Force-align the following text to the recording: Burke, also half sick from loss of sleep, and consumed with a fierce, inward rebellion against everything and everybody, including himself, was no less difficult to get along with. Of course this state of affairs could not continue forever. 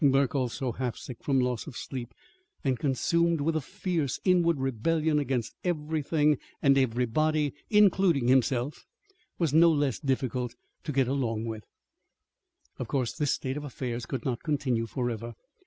Burke, 0.03 0.33
also 0.33 0.71
half 0.71 0.97
sick 0.97 1.21
from 1.23 1.39
loss 1.39 1.67
of 1.67 1.77
sleep, 1.77 2.11
and 2.63 2.79
consumed 2.79 3.39
with 3.39 3.55
a 3.55 3.61
fierce, 3.61 4.19
inward 4.25 4.59
rebellion 4.59 5.19
against 5.19 5.53
everything 5.63 6.39
and 6.59 6.75
everybody, 6.75 7.53
including 7.69 8.27
himself, 8.27 8.87
was 9.37 9.53
no 9.53 9.71
less 9.71 9.99
difficult 9.99 10.55
to 10.85 10.91
get 10.91 11.07
along 11.07 11.45
with. 11.45 11.63
Of 12.79 12.87
course 12.87 13.13
this 13.13 13.35
state 13.35 13.57
of 13.57 13.63
affairs 13.63 14.07
could 14.07 14.25
not 14.25 14.41
continue 14.41 14.87
forever. 14.87 15.35